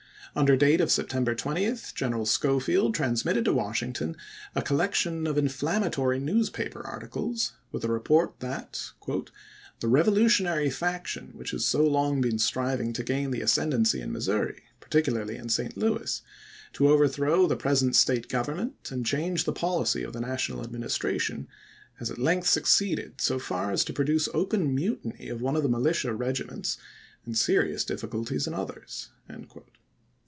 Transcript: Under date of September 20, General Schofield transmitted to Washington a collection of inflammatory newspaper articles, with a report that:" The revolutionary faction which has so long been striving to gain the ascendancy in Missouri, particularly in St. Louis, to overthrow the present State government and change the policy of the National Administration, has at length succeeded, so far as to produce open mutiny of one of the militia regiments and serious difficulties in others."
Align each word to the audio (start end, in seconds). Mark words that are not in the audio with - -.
Under 0.33 0.55
date 0.55 0.79
of 0.79 0.89
September 0.89 1.35
20, 1.35 1.75
General 1.93 2.25
Schofield 2.25 2.95
transmitted 2.95 3.43
to 3.43 3.53
Washington 3.53 4.15
a 4.55 4.61
collection 4.61 5.27
of 5.27 5.37
inflammatory 5.37 6.21
newspaper 6.21 6.81
articles, 6.87 7.51
with 7.73 7.83
a 7.83 7.89
report 7.89 8.39
that:" 8.39 8.91
The 9.81 9.87
revolutionary 9.89 10.69
faction 10.69 11.31
which 11.33 11.51
has 11.51 11.65
so 11.65 11.83
long 11.85 12.21
been 12.21 12.39
striving 12.39 12.93
to 12.93 13.03
gain 13.03 13.31
the 13.31 13.41
ascendancy 13.41 13.99
in 13.99 14.13
Missouri, 14.13 14.63
particularly 14.79 15.35
in 15.35 15.49
St. 15.49 15.75
Louis, 15.75 16.21
to 16.71 16.87
overthrow 16.87 17.45
the 17.45 17.57
present 17.57 17.93
State 17.97 18.29
government 18.29 18.87
and 18.89 19.05
change 19.05 19.43
the 19.43 19.51
policy 19.51 20.01
of 20.01 20.13
the 20.13 20.21
National 20.21 20.63
Administration, 20.63 21.49
has 21.95 22.09
at 22.09 22.17
length 22.17 22.47
succeeded, 22.47 23.19
so 23.19 23.37
far 23.37 23.71
as 23.73 23.83
to 23.83 23.91
produce 23.91 24.29
open 24.33 24.73
mutiny 24.73 25.27
of 25.27 25.41
one 25.41 25.57
of 25.57 25.63
the 25.63 25.67
militia 25.67 26.13
regiments 26.13 26.77
and 27.25 27.37
serious 27.37 27.83
difficulties 27.83 28.47
in 28.47 28.53
others." 28.53 29.09